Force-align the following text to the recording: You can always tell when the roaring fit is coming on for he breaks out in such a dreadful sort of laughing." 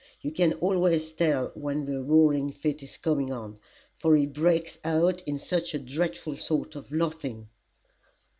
You 0.21 0.31
can 0.31 0.53
always 0.53 1.11
tell 1.11 1.51
when 1.53 1.85
the 1.85 2.01
roaring 2.01 2.51
fit 2.51 2.81
is 2.81 2.97
coming 2.97 3.29
on 3.31 3.59
for 3.99 4.15
he 4.15 4.25
breaks 4.25 4.79
out 4.83 5.21
in 5.27 5.37
such 5.37 5.75
a 5.75 5.77
dreadful 5.77 6.37
sort 6.37 6.75
of 6.75 6.91
laughing." 6.91 7.49